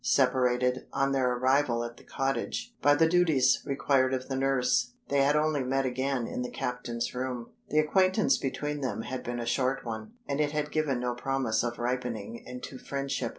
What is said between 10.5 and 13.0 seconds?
had given no promise of ripening into